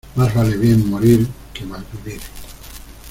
[0.15, 2.19] Más vale bien morir que mal vivir.